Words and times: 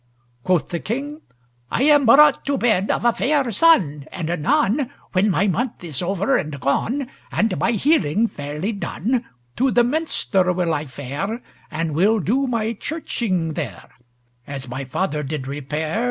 Quoth 0.41 0.69
the 0.69 0.79
King: 0.79 1.21
"I 1.69 1.83
am 1.83 2.07
brought 2.07 2.43
to 2.45 2.57
bed 2.57 2.89
Of 2.89 3.05
a 3.05 3.13
fair 3.13 3.51
son, 3.51 4.07
and 4.11 4.31
anon 4.31 4.89
When 5.11 5.29
my 5.29 5.45
month 5.45 5.83
is 5.83 6.01
over 6.01 6.37
and 6.37 6.59
gone, 6.59 7.05
And 7.31 7.55
my 7.59 7.73
healing 7.73 8.27
fairly 8.27 8.71
done, 8.71 9.25
To 9.57 9.69
the 9.69 9.83
Minster 9.83 10.51
will 10.53 10.73
I 10.73 10.87
fare 10.87 11.39
And 11.69 11.93
will 11.93 12.19
do 12.19 12.47
my 12.47 12.73
churching 12.73 13.53
there, 13.53 13.89
As 14.47 14.67
my 14.67 14.85
father 14.85 15.21
did 15.21 15.45
repair. 15.45 15.99